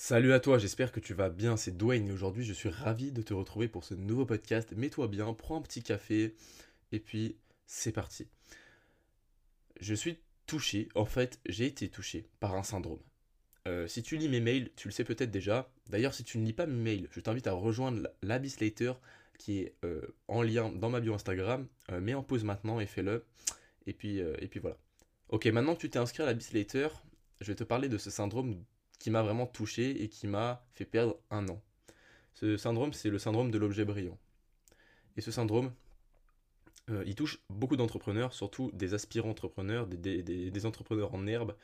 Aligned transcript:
Salut 0.00 0.32
à 0.32 0.38
toi, 0.38 0.58
j'espère 0.58 0.92
que 0.92 1.00
tu 1.00 1.12
vas 1.12 1.28
bien, 1.28 1.56
c'est 1.56 1.76
Dwayne 1.76 2.06
et 2.06 2.12
aujourd'hui 2.12 2.44
je 2.44 2.52
suis 2.52 2.68
ravi 2.68 3.10
de 3.10 3.20
te 3.20 3.34
retrouver 3.34 3.66
pour 3.66 3.82
ce 3.82 3.94
nouveau 3.94 4.24
podcast. 4.24 4.70
Mets-toi 4.70 5.08
bien, 5.08 5.34
prends 5.34 5.58
un 5.58 5.60
petit 5.60 5.82
café 5.82 6.36
et 6.92 7.00
puis 7.00 7.36
c'est 7.66 7.90
parti. 7.90 8.28
Je 9.80 9.94
suis 9.94 10.20
touché, 10.46 10.88
en 10.94 11.04
fait 11.04 11.40
j'ai 11.46 11.66
été 11.66 11.88
touché 11.88 12.28
par 12.38 12.54
un 12.54 12.62
syndrome. 12.62 13.00
Euh, 13.66 13.88
si 13.88 14.04
tu 14.04 14.16
lis 14.16 14.28
mes 14.28 14.38
mails, 14.38 14.70
tu 14.76 14.86
le 14.86 14.92
sais 14.92 15.02
peut-être 15.02 15.32
déjà. 15.32 15.68
D'ailleurs 15.88 16.14
si 16.14 16.22
tu 16.22 16.38
ne 16.38 16.46
lis 16.46 16.52
pas 16.52 16.66
mes 16.66 16.80
mails, 16.80 17.08
je 17.10 17.18
t'invite 17.18 17.48
à 17.48 17.52
rejoindre 17.52 18.08
l'Abyslater 18.22 18.92
qui 19.36 19.58
est 19.58 19.74
euh, 19.84 20.00
en 20.28 20.42
lien 20.42 20.70
dans 20.70 20.90
ma 20.90 21.00
bio 21.00 21.12
Instagram. 21.12 21.66
Euh, 21.90 22.00
mets 22.00 22.14
en 22.14 22.22
pause 22.22 22.44
maintenant 22.44 22.78
et 22.78 22.86
fais-le. 22.86 23.24
Et 23.88 23.94
puis, 23.94 24.18
et 24.18 24.46
puis 24.46 24.60
voilà. 24.60 24.76
Ok, 25.30 25.46
maintenant 25.46 25.74
que 25.74 25.80
tu 25.80 25.90
t'es 25.90 25.98
inscrit 25.98 26.22
à 26.22 26.26
l'Abyslater, 26.26 26.86
je 27.40 27.46
vais 27.48 27.56
te 27.56 27.64
parler 27.64 27.88
de 27.88 27.98
ce 27.98 28.10
syndrome 28.10 28.62
qui 28.98 29.10
m'a 29.10 29.22
vraiment 29.22 29.46
touché 29.46 30.02
et 30.02 30.08
qui 30.08 30.26
m'a 30.26 30.64
fait 30.74 30.84
perdre 30.84 31.18
un 31.30 31.48
an. 31.48 31.62
Ce 32.34 32.56
syndrome, 32.56 32.92
c'est 32.92 33.10
le 33.10 33.18
syndrome 33.18 33.50
de 33.50 33.58
l'objet 33.58 33.84
brillant. 33.84 34.18
Et 35.16 35.20
ce 35.20 35.30
syndrome, 35.30 35.72
euh, 36.90 37.02
il 37.06 37.14
touche 37.14 37.40
beaucoup 37.50 37.76
d'entrepreneurs, 37.76 38.32
surtout 38.32 38.70
des 38.72 38.94
aspirants 38.94 39.30
entrepreneurs, 39.30 39.86
des, 39.86 40.66
entrepreneurs 40.66 41.14
en 41.14 41.26
herbe. 41.26 41.56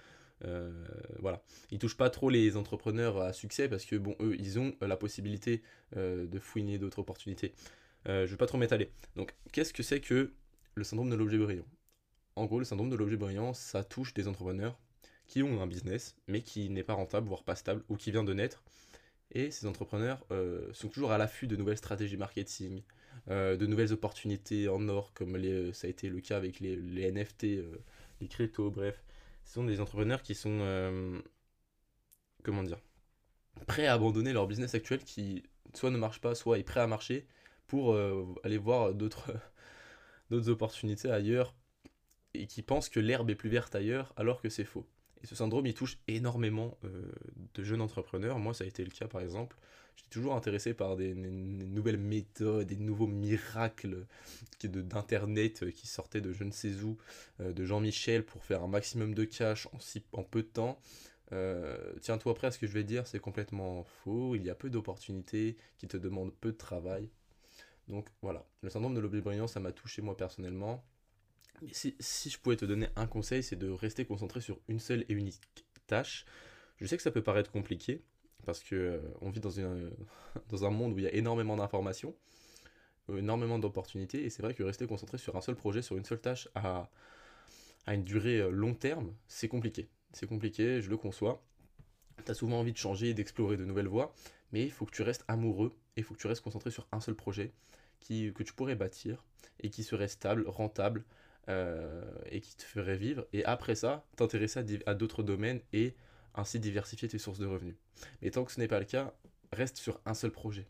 Euh, 0.44 0.72
voilà. 1.20 1.42
Il 1.70 1.78
touche 1.78 1.96
pas 1.96 2.10
trop 2.10 2.28
les 2.28 2.56
entrepreneurs 2.56 3.18
à 3.18 3.32
succès 3.32 3.68
parce 3.68 3.84
que 3.84 3.96
bon, 3.96 4.16
eux, 4.20 4.36
ils 4.38 4.58
ont 4.58 4.74
la 4.80 4.96
possibilité 4.96 5.62
euh, 5.96 6.26
de 6.26 6.38
fouiner 6.38 6.78
d'autres 6.78 6.98
opportunités. 6.98 7.54
je 8.06 8.24
vais 8.26 8.36
pas 8.36 8.46
trop 8.46 8.58
m'étaler. 8.58 8.90
Donc, 9.16 9.34
qu'est-ce 9.52 9.72
que 9.72 9.82
c'est 9.82 10.00
que 10.00 10.32
le 10.74 10.84
syndrome 10.84 11.10
de 11.10 11.16
l'objet 11.16 11.38
brillant? 11.38 11.66
En 12.36 12.46
gros, 12.46 12.58
le 12.58 12.64
syndrome 12.64 12.90
de 12.90 12.96
l'objet 12.96 13.16
brillant, 13.16 13.54
ça 13.54 13.84
touche 13.84 14.12
des 14.12 14.26
entrepreneurs 14.26 14.76
qui 15.26 15.42
ont 15.42 15.62
un 15.62 15.66
business, 15.66 16.16
mais 16.28 16.42
qui 16.42 16.68
n'est 16.70 16.82
pas 16.84 16.94
rentable, 16.94 17.28
voire 17.28 17.44
pas 17.44 17.54
stable, 17.56 17.82
ou 17.88 17.96
qui 17.96 18.10
vient 18.10 18.24
de 18.24 18.34
naître. 18.34 18.62
Et 19.32 19.50
ces 19.50 19.66
entrepreneurs 19.66 20.24
euh, 20.30 20.72
sont 20.72 20.88
toujours 20.88 21.12
à 21.12 21.18
l'affût 21.18 21.46
de 21.46 21.56
nouvelles 21.56 21.78
stratégies 21.78 22.16
marketing, 22.16 22.82
euh, 23.30 23.56
de 23.56 23.66
nouvelles 23.66 23.92
opportunités 23.92 24.68
en 24.68 24.88
or, 24.88 25.12
comme 25.14 25.36
les, 25.36 25.72
ça 25.72 25.86
a 25.86 25.90
été 25.90 26.08
le 26.08 26.20
cas 26.20 26.36
avec 26.36 26.60
les, 26.60 26.76
NFT, 27.10 27.44
euh, 27.44 27.76
les 28.20 28.28
cryptos, 28.28 28.70
bref. 28.70 29.02
Ce 29.44 29.54
sont 29.54 29.64
des 29.64 29.80
entrepreneurs 29.80 30.22
qui 30.22 30.34
sont, 30.34 31.22
comment 32.42 32.62
dire, 32.62 32.80
prêts 33.66 33.86
à 33.86 33.92
abandonner 33.94 34.32
leur 34.32 34.46
business 34.46 34.74
actuel 34.74 35.04
qui 35.04 35.42
soit 35.74 35.90
ne 35.90 35.98
marche 35.98 36.20
pas, 36.20 36.34
soit 36.34 36.58
est 36.58 36.62
prêt 36.62 36.80
à 36.80 36.86
marcher 36.86 37.26
pour 37.66 37.94
aller 38.42 38.56
voir 38.56 38.94
d'autres 40.30 40.48
opportunités 40.48 41.10
ailleurs 41.10 41.54
et 42.32 42.46
qui 42.46 42.62
pensent 42.62 42.88
que 42.88 43.00
l'herbe 43.00 43.28
est 43.28 43.34
plus 43.34 43.50
verte 43.50 43.74
ailleurs 43.74 44.14
alors 44.16 44.40
que 44.40 44.48
c'est 44.48 44.64
faux. 44.64 44.86
Et 45.22 45.26
ce 45.26 45.34
syndrome, 45.34 45.66
il 45.66 45.74
touche 45.74 45.98
énormément 46.08 46.76
euh, 46.84 47.10
de 47.54 47.62
jeunes 47.62 47.80
entrepreneurs. 47.80 48.38
Moi, 48.38 48.54
ça 48.54 48.64
a 48.64 48.66
été 48.66 48.84
le 48.84 48.90
cas, 48.90 49.08
par 49.08 49.20
exemple. 49.20 49.56
J'étais 49.96 50.10
toujours 50.10 50.34
intéressé 50.34 50.74
par 50.74 50.96
des, 50.96 51.14
nouvelles 51.14 51.98
méthodes, 51.98 52.66
des 52.66 52.76
nouveaux 52.76 53.06
miracles 53.06 54.06
d'Internet 54.62 55.62
euh, 55.62 55.70
qui 55.70 55.86
sortaient 55.86 56.20
de 56.20 56.32
je 56.32 56.44
ne 56.44 56.50
sais 56.50 56.74
où, 56.82 56.98
euh, 57.40 57.52
de 57.52 57.64
Jean-Michel 57.64 58.24
pour 58.24 58.44
faire 58.44 58.62
un 58.62 58.68
maximum 58.68 59.14
de 59.14 59.24
cash 59.24 59.66
en, 59.72 59.78
si, 59.78 60.04
en 60.12 60.24
peu 60.24 60.42
de 60.42 60.48
temps. 60.48 60.78
Tiens-toi 62.00 62.32
prêt 62.34 62.46
à 62.46 62.50
ce 62.52 62.60
que 62.60 62.68
je 62.68 62.72
vais 62.72 62.84
dire, 62.84 63.08
c'est 63.08 63.18
complètement 63.18 63.82
faux. 63.82 64.36
Il 64.36 64.44
y 64.44 64.50
a 64.50 64.54
peu 64.54 64.70
d'opportunités 64.70 65.56
qui 65.78 65.88
te 65.88 65.96
demandent 65.96 66.32
peu 66.32 66.52
de 66.52 66.56
travail. 66.56 67.10
Donc 67.88 68.08
voilà, 68.22 68.46
le 68.62 68.70
syndrome 68.70 68.94
de 68.94 69.00
l'objet 69.00 69.20
brillant, 69.20 69.48
ça 69.48 69.58
m'a 69.58 69.72
touché 69.72 70.00
moi 70.00 70.16
personnellement 70.16 70.84
si, 71.72 71.94
je 72.30 72.38
pouvais 72.38 72.56
te 72.56 72.64
donner 72.64 72.88
un 72.96 73.06
conseil, 73.06 73.42
c'est 73.42 73.56
de 73.56 73.70
rester 73.70 74.04
concentré 74.04 74.40
sur 74.40 74.58
une 74.68 74.80
seule 74.80 75.04
et 75.08 75.12
unique 75.12 75.40
tâche. 75.86 76.24
Je 76.78 76.86
sais 76.86 76.96
que 76.96 77.02
ça 77.02 77.10
peut 77.10 77.22
paraître 77.22 77.50
compliqué, 77.50 78.02
parce 78.44 78.62
que 78.62 78.74
euh, 78.74 79.00
on 79.20 79.30
vit 79.30 79.40
dans, 79.40 79.50
dans 80.48 80.64
un 80.64 80.70
monde 80.70 80.94
où 80.94 80.98
il 80.98 81.04
y 81.04 81.06
a 81.06 81.14
énormément 81.14 81.56
d'informations, 81.56 82.14
euh, 83.10 83.18
énormément 83.18 83.58
d'opportunités, 83.58 84.24
et 84.24 84.30
c'est 84.30 84.42
vrai 84.42 84.54
que 84.54 84.62
rester 84.62 84.86
concentré 84.86 85.18
sur 85.18 85.36
un 85.36 85.40
seul 85.40 85.56
projet, 85.56 85.82
sur 85.82 85.96
une 85.96 86.04
seule 86.04 86.20
tâche, 86.20 86.48
à, 86.54 86.90
à 87.86 87.94
une 87.94 88.04
durée 88.04 88.40
euh, 88.40 88.50
long 88.50 88.74
terme, 88.74 89.12
c'est 89.28 89.48
compliqué. 89.48 89.88
C'est 90.12 90.26
compliqué, 90.26 90.80
je 90.80 90.90
le 90.90 90.96
conçois. 90.96 91.42
Tu 92.24 92.30
as 92.30 92.34
souvent 92.34 92.60
envie 92.60 92.72
de 92.72 92.78
changer, 92.78 93.14
d'explorer 93.14 93.56
de 93.56 93.64
nouvelles 93.64 93.88
voies, 93.88 94.14
mais 94.52 94.62
il 94.62 94.70
faut 94.70 94.86
que 94.86 94.94
tu 94.94 95.02
restes 95.02 95.24
amoureux, 95.28 95.74
et 95.96 96.00
il 96.00 96.04
faut 96.04 96.14
que 96.14 96.20
tu 96.20 96.26
restes 96.26 96.42
concentré 96.42 96.70
sur 96.70 96.86
un 96.92 97.00
seul 97.00 97.14
projet 97.14 97.52
qui, 98.00 98.32
que 98.32 98.42
tu 98.42 98.52
pourrais 98.52 98.76
bâtir, 98.76 99.24
et 99.60 99.70
qui 99.70 99.82
serait 99.82 100.08
stable, 100.08 100.44
rentable, 100.46 101.04
et 101.48 102.40
qui 102.40 102.56
te 102.56 102.62
ferait 102.62 102.96
vivre. 102.96 103.26
Et 103.32 103.44
après 103.44 103.74
ça, 103.74 104.04
t'intéresser 104.16 104.60
à, 104.86 104.94
d'autres 104.94 105.22
domaines 105.22 105.60
et 105.72 105.94
ainsi 106.34 106.58
diversifier 106.58 107.08
tes 107.08 107.18
sources 107.18 107.38
de 107.38 107.46
revenus. 107.46 107.76
Mais 108.22 108.30
tant 108.30 108.44
que 108.44 108.52
ce 108.52 108.60
n'est 108.60 108.68
pas 108.68 108.78
le 108.78 108.84
cas, 108.84 109.14
reste 109.52 109.76
sur 109.76 110.00
un 110.04 110.14
seul 110.14 110.30
projet. 110.30 110.66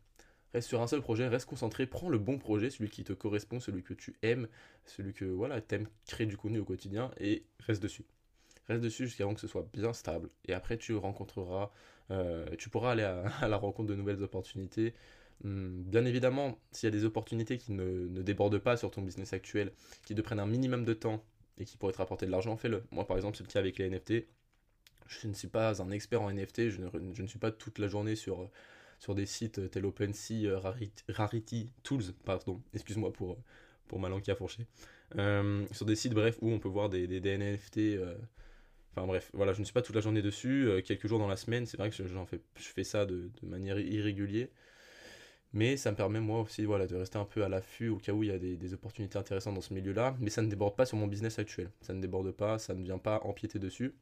Reste 0.52 0.68
sur 0.68 0.82
un 0.82 0.86
seul 0.86 1.00
projet, 1.00 1.26
reste 1.26 1.48
concentré, 1.48 1.84
prends 1.84 2.08
le 2.08 2.18
bon 2.18 2.38
projet, 2.38 2.70
celui 2.70 2.88
qui 2.88 3.02
te 3.02 3.12
correspond, 3.12 3.58
celui 3.58 3.82
que 3.82 3.92
tu 3.92 4.14
aimes, 4.22 4.46
celui 4.84 5.12
que 5.12 5.24
voilà, 5.24 5.60
aimes 5.70 5.88
créer 6.06 6.26
du 6.28 6.36
contenu 6.36 6.60
au 6.60 6.64
quotidien 6.64 7.10
et 7.18 7.44
reste 7.58 7.82
dessus. 7.82 8.04
Reste 8.68 8.80
dessus 8.80 9.06
jusqu'à 9.06 9.28
ce 9.28 9.34
que 9.34 9.40
ce 9.40 9.48
soit 9.48 9.68
bien 9.72 9.92
stable. 9.92 10.30
Et 10.46 10.54
après, 10.54 10.78
tu 10.78 10.94
rencontreras, 10.94 11.70
euh, 12.10 12.46
tu 12.56 12.70
pourras 12.70 12.92
aller 12.92 13.02
à, 13.02 13.24
la 13.48 13.56
rencontre 13.56 13.88
de 13.88 13.96
nouvelles 13.96 14.22
opportunités, 14.22 14.94
bien 15.42 16.04
évidemment, 16.04 16.58
s'il 16.70 16.86
y 16.86 16.88
a 16.88 16.90
des 16.90 17.04
opportunités 17.04 17.58
qui 17.58 17.72
ne, 17.72 18.22
débordent 18.22 18.58
pas 18.58 18.76
sur 18.76 18.90
ton 18.90 19.02
business 19.02 19.32
actuel, 19.32 19.72
qui 20.04 20.14
te 20.14 20.20
prennent 20.20 20.40
un 20.40 20.46
minimum 20.46 20.84
de 20.84 20.94
temps 20.94 21.24
et 21.58 21.64
qui 21.64 21.76
pourraient 21.76 21.92
te 21.92 21.98
rapporter 21.98 22.26
de 22.26 22.30
l'argent, 22.30 22.56
fais-le. 22.56 22.82
Moi, 22.90 23.06
par 23.06 23.16
exemple, 23.16 23.36
c'est 23.36 23.44
le 23.44 23.48
cas 23.48 23.58
avec 23.58 23.78
les 23.78 23.88
NFT. 23.88 24.26
Je 25.06 25.28
ne 25.28 25.34
suis 25.34 25.48
pas 25.48 25.82
un 25.82 25.90
expert 25.90 26.22
en 26.22 26.32
NFT, 26.32 26.70
je 26.70 26.80
ne, 26.80 27.26
suis 27.26 27.38
pas 27.38 27.50
toute 27.50 27.78
la 27.78 27.88
journée 27.88 28.16
sur, 28.16 28.50
sur 28.98 29.14
des 29.14 29.26
sites 29.26 29.70
tels 29.70 29.84
OpenSea, 29.84 30.46
euh, 30.46 30.60
Rarity, 31.08 31.70
Tools, 31.82 32.14
pardon, 32.24 32.62
excuse-moi 32.72 33.12
pour, 33.12 33.36
pour 33.86 34.00
ma 34.00 34.08
langue 34.08 34.22
qui 34.22 34.30
a 34.30 34.34
fourché. 34.34 34.66
Euh, 35.16 35.66
sur 35.72 35.84
des 35.84 35.94
sites, 35.94 36.14
bref, 36.14 36.38
où 36.40 36.50
on 36.50 36.58
peut 36.58 36.70
voir 36.70 36.88
des, 36.88 37.06
des, 37.06 37.36
NFT. 37.36 37.78
Euh, 37.78 38.14
enfin 38.92 39.06
bref, 39.06 39.30
voilà, 39.34 39.52
je 39.52 39.60
ne 39.60 39.64
suis 39.64 39.74
pas 39.74 39.82
toute 39.82 39.94
la 39.94 40.00
journée 40.00 40.22
dessus, 40.22 40.70
quelques 40.86 41.06
jours 41.06 41.18
dans 41.18 41.28
la 41.28 41.36
semaine, 41.36 41.66
c'est 41.66 41.76
vrai 41.76 41.90
que 41.90 42.08
j'en 42.08 42.24
fais, 42.24 42.40
je 42.56 42.68
fais 42.68 42.84
ça 42.84 43.04
de, 43.04 43.30
de 43.42 43.46
manière 43.46 43.78
irrégulière. 43.78 44.48
Mais 45.54 45.76
ça 45.76 45.92
me 45.92 45.96
permet 45.96 46.18
moi 46.18 46.40
aussi 46.40 46.64
voilà, 46.64 46.88
de 46.88 46.96
rester 46.96 47.16
un 47.16 47.24
peu 47.24 47.44
à 47.44 47.48
l'affût 47.48 47.88
au 47.88 47.96
cas 47.96 48.12
où 48.12 48.24
il 48.24 48.28
y 48.28 48.32
a 48.32 48.38
des, 48.38 48.74
opportunités 48.74 49.16
intéressantes 49.16 49.54
dans 49.54 49.60
ce 49.60 49.72
milieu-là. 49.72 50.16
Mais 50.18 50.28
ça 50.28 50.42
ne 50.42 50.48
déborde 50.48 50.74
pas 50.74 50.84
sur 50.84 50.96
mon 50.96 51.06
business 51.06 51.38
actuel. 51.38 51.70
Ça 51.80 51.94
ne 51.94 52.00
déborde 52.00 52.32
pas, 52.32 52.58
ça 52.58 52.74
ne 52.74 52.82
vient 52.82 52.98
pas 52.98 53.20
empiéter 53.22 53.60
dessus. 53.60 53.94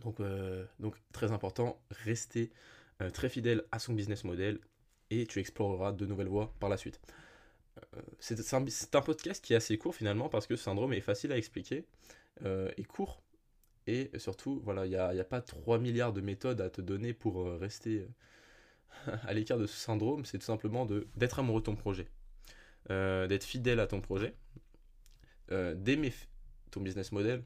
Donc, 0.00 0.18
euh, 0.18 0.64
donc 0.80 0.96
très 1.12 1.30
important, 1.30 1.80
rester 1.90 2.50
euh, 3.02 3.10
très 3.10 3.28
fidèle 3.28 3.62
à 3.70 3.78
son 3.78 3.94
business 3.94 4.24
model 4.24 4.58
et 5.10 5.26
tu 5.26 5.38
exploreras 5.38 5.92
de 5.92 6.06
nouvelles 6.06 6.26
voies 6.26 6.52
par 6.58 6.68
la 6.68 6.76
suite. 6.76 7.00
Euh, 7.96 8.00
c'est 8.18 8.52
un, 8.52 9.00
podcast 9.00 9.44
qui 9.44 9.52
est 9.52 9.56
assez 9.56 9.78
court 9.78 9.94
finalement 9.94 10.28
parce 10.28 10.48
que 10.48 10.56
ce 10.56 10.64
syndrome 10.64 10.92
est 10.92 11.00
facile 11.00 11.30
à 11.30 11.36
expliquer 11.36 11.84
et 12.44 12.84
court. 12.84 13.22
Et 13.86 14.10
surtout, 14.18 14.60
voilà, 14.64 14.86
il 14.86 14.90
n'y 14.90 14.96
a, 14.96 15.08
a, 15.08 15.24
pas 15.24 15.40
3 15.40 15.78
milliards 15.78 16.12
de 16.12 16.20
méthodes 16.20 16.60
à 16.60 16.68
te 16.68 16.80
donner 16.80 17.14
pour 17.14 17.46
rester 17.58 18.06
à 19.26 19.32
l'écart 19.32 19.58
de 19.58 19.66
ce 19.66 19.76
syndrome, 19.76 20.24
c'est 20.24 20.38
tout 20.38 20.46
simplement 20.46 20.86
d'être 21.16 21.38
amoureux 21.38 21.60
de 21.60 21.66
ton 21.66 21.76
projet, 21.76 22.08
euh, 22.90 23.26
d'être 23.26 23.44
fidèle 23.44 23.80
à 23.80 23.86
ton 23.86 24.00
projet, 24.00 24.34
euh, 25.52 25.74
d'aimer 25.74 26.12
ton 26.70 26.80
business 26.80 27.12
model 27.12 27.42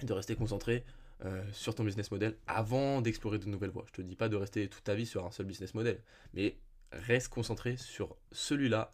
et 0.00 0.06
de 0.06 0.12
rester 0.12 0.34
concentré 0.34 0.84
euh, 1.24 1.44
sur 1.52 1.74
ton 1.74 1.84
business 1.84 2.10
model 2.10 2.36
avant 2.46 3.00
d'explorer 3.00 3.38
de 3.38 3.46
nouvelles 3.46 3.70
voies. 3.70 3.84
Je 3.88 3.92
te 3.92 4.02
dis 4.02 4.16
pas 4.16 4.28
de 4.28 4.36
rester 4.36 4.68
toute 4.68 4.84
ta 4.84 4.94
vie 4.94 5.06
sur 5.06 5.24
un 5.24 5.30
seul 5.30 5.46
business 5.46 5.74
model, 5.74 6.00
mais 6.34 6.56
reste 6.92 7.28
concentré 7.28 7.76
sur 7.76 8.16
celui-là 8.32 8.92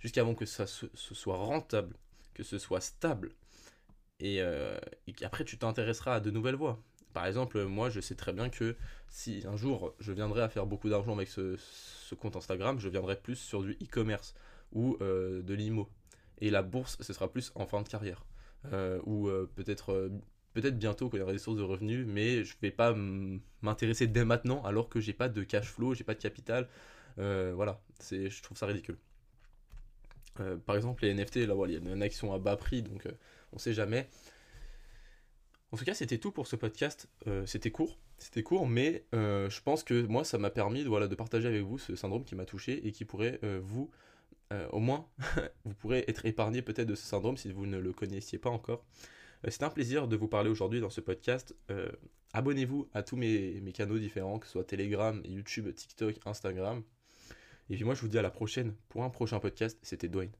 jusqu'à 0.00 0.20
avant 0.20 0.34
que 0.34 0.46
ça 0.46 0.66
ce 0.66 0.88
soit 0.94 1.36
rentable, 1.36 1.96
que 2.34 2.42
ce 2.42 2.58
soit 2.58 2.80
stable 2.80 3.32
et, 4.20 4.38
et 5.06 5.12
qu'après 5.12 5.44
tu 5.44 5.58
t'intéresseras 5.58 6.16
à 6.16 6.20
de 6.20 6.30
nouvelles 6.30 6.56
voies. 6.56 6.80
Par 7.18 7.26
exemple, 7.26 7.64
moi, 7.64 7.90
je 7.90 7.98
sais 7.98 8.14
très 8.14 8.32
bien 8.32 8.48
que 8.48 8.76
si 9.08 9.42
un 9.44 9.56
jour 9.56 9.92
je 9.98 10.12
viendrais 10.12 10.40
à 10.40 10.48
faire 10.48 10.66
beaucoup 10.66 10.88
d'argent 10.88 11.16
avec 11.16 11.26
ce, 11.26 11.58
compte 12.14 12.36
Instagram, 12.36 12.78
je 12.78 12.88
viendrai 12.88 13.16
plus 13.16 13.34
sur 13.34 13.60
du 13.64 13.72
e-commerce 13.82 14.36
ou 14.70 14.96
euh, 15.00 15.42
de 15.42 15.52
l'IMO. 15.52 15.88
Et 16.40 16.48
la 16.48 16.62
bourse, 16.62 16.96
ce 17.00 17.12
sera 17.12 17.28
plus 17.28 17.50
en 17.56 17.66
fin 17.66 17.82
de 17.82 17.88
carrière. 17.88 18.24
Euh, 18.72 19.00
ou 19.02 19.26
euh, 19.26 19.50
peut-être 19.56 20.12
peut-être 20.52 20.78
bientôt 20.78 21.08
quand 21.08 21.16
il 21.16 21.20
y 21.20 21.22
aura 21.24 21.32
des 21.32 21.40
sources 21.40 21.56
de 21.56 21.64
revenus, 21.64 22.06
mais 22.06 22.44
je 22.44 22.54
vais 22.62 22.70
pas 22.70 22.94
m'intéresser 23.62 24.06
dès 24.06 24.24
maintenant 24.24 24.62
alors 24.62 24.88
que 24.88 25.00
j'ai 25.00 25.12
pas 25.12 25.28
de 25.28 25.42
cash 25.42 25.66
flow, 25.66 25.94
j'ai 25.94 26.04
pas 26.04 26.14
de 26.14 26.20
capital. 26.20 26.68
voilà, 27.16 27.80
je 28.12 28.42
trouve 28.42 28.56
ça 28.56 28.66
ridicule. 28.66 28.96
par 30.66 30.76
exemple, 30.76 31.02
les 31.04 31.14
NFT, 31.14 31.48
là, 31.48 31.56
il 31.66 31.72
y 31.72 31.76
a 31.76 31.80
une 31.80 32.00
action 32.00 32.32
à 32.32 32.38
bas 32.38 32.56
prix, 32.56 32.82
donc 32.82 33.08
on 33.52 33.58
sait 33.58 33.72
jamais. 33.72 34.08
En 35.70 35.76
tout 35.76 35.84
cas, 35.84 35.94
c'était 35.94 36.18
tout 36.18 36.32
pour 36.32 36.46
ce 36.46 36.56
podcast. 36.56 37.08
Euh, 37.26 37.44
c'était 37.44 37.70
court, 37.70 37.98
c'était 38.16 38.42
court, 38.42 38.66
mais 38.66 39.04
euh, 39.14 39.50
je 39.50 39.60
pense 39.60 39.84
que 39.84 40.06
moi, 40.06 40.24
ça 40.24 40.38
m'a 40.38 40.50
permis 40.50 40.82
de 40.82 41.14
partager 41.14 41.46
avec 41.46 41.62
vous 41.62 41.78
ce 41.78 41.94
syndrome 41.94 42.24
qui 42.24 42.34
m'a 42.34 42.46
touché 42.46 42.86
et 42.86 42.92
qui 42.92 43.04
pourrait 43.04 43.38
euh, 43.44 43.60
vous, 43.62 43.90
au 44.70 44.78
moins, 44.78 45.06
vous 45.66 45.74
pourrez 45.74 46.04
être 46.08 46.24
épargné 46.24 46.62
peut-être 46.62 46.88
de 46.88 46.94
ce 46.94 47.04
syndrome 47.04 47.36
si 47.36 47.52
vous 47.52 47.66
ne 47.66 47.78
le 47.78 47.92
connaissiez 47.92 48.38
pas 48.38 48.48
encore. 48.48 48.82
c'est 49.46 49.62
un 49.62 49.68
plaisir 49.68 50.08
de 50.08 50.16
vous 50.16 50.26
parler 50.26 50.48
aujourd'hui 50.48 50.80
dans 50.80 50.88
ce 50.88 51.02
podcast. 51.02 51.54
Abonnez-vous 52.32 52.88
à 52.94 53.02
tous 53.02 53.16
mes, 53.16 53.60
mes 53.60 53.72
canaux 53.72 53.98
différents, 53.98 54.38
que 54.38 54.46
ce 54.46 54.52
soit 54.52 54.64
Telegram, 54.64 55.20
YouTube, 55.26 55.74
TikTok, 55.74 56.14
Instagram. 56.24 56.82
Et 57.68 57.76
puis 57.76 57.84
moi, 57.84 57.94
je 57.94 58.00
vous 58.00 58.08
dis 58.08 58.18
à 58.18 58.22
la 58.22 58.30
prochaine 58.30 58.74
pour 58.88 59.04
un 59.04 59.10
prochain 59.10 59.38
podcast. 59.38 59.78
C'était 59.82 60.08
Dwayne. 60.08 60.32